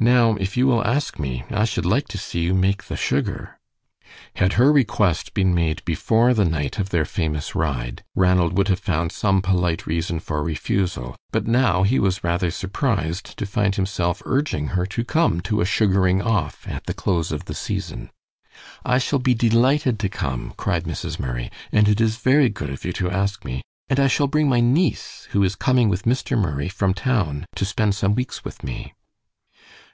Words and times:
Now, 0.00 0.32
if 0.34 0.54
you 0.56 0.66
will 0.66 0.84
ask 0.86 1.18
me, 1.20 1.44
I 1.50 1.64
should 1.64 1.86
like 1.86 2.08
to 2.08 2.18
see 2.18 2.40
you 2.40 2.52
make 2.52 2.88
the 2.88 2.96
sugar." 2.96 3.58
Had 4.36 4.54
her 4.54 4.70
request 4.72 5.32
been 5.32 5.54
made 5.54 5.82
before 5.86 6.34
the 6.34 6.44
night 6.44 6.78
of 6.78 6.90
their 6.90 7.06
famous 7.06 7.54
ride, 7.54 8.02
Ranald 8.16 8.58
would 8.58 8.68
have 8.68 8.80
found 8.80 9.12
some 9.12 9.40
polite 9.40 9.86
reason 9.86 10.18
for 10.20 10.42
refusal, 10.42 11.16
but 11.30 11.46
now 11.46 11.84
he 11.84 11.98
was 12.00 12.22
rather 12.24 12.50
surprised 12.50 13.38
to 13.38 13.46
find 13.46 13.76
himself 13.76 14.20
urging 14.26 14.66
her 14.74 14.84
to 14.86 15.04
come 15.04 15.40
to 15.42 15.60
a 15.60 15.64
sugaring 15.64 16.20
off 16.20 16.68
at 16.68 16.84
the 16.84 16.92
close 16.92 17.32
of 17.32 17.46
the 17.46 17.54
season. 17.54 18.10
"I 18.84 18.98
shall 18.98 19.20
be 19.20 19.32
delighted 19.32 19.98
to 20.00 20.08
come," 20.10 20.52
cried 20.58 20.84
Mrs. 20.84 21.18
Murray, 21.20 21.50
"and 21.72 21.88
it 21.88 22.00
is 22.00 22.16
very 22.16 22.50
good 22.50 22.68
of 22.68 22.84
you 22.84 22.92
to 22.94 23.10
ask 23.12 23.42
me, 23.44 23.62
and 23.88 23.98
I 23.98 24.08
shall 24.08 24.26
bring 24.26 24.50
my 24.50 24.60
niece, 24.60 25.28
who 25.30 25.42
is 25.44 25.54
coming 25.54 25.88
with 25.88 26.02
Mr. 26.02 26.36
Murray 26.36 26.68
from 26.68 26.92
town 26.92 27.46
to 27.54 27.64
spend 27.64 27.94
some 27.94 28.14
weeks 28.16 28.44
with 28.44 28.62
me." 28.64 28.92